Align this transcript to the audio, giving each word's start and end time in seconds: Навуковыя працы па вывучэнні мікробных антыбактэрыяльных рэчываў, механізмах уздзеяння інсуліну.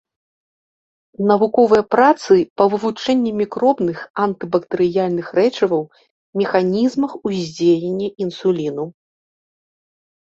Навуковыя 1.31 1.83
працы 1.95 2.33
па 2.61 2.65
вывучэнні 2.71 3.31
мікробных 3.41 3.97
антыбактэрыяльных 4.25 5.27
рэчываў, 5.41 5.83
механізмах 6.43 7.11
уздзеяння 7.27 8.07
інсуліну. 8.27 8.85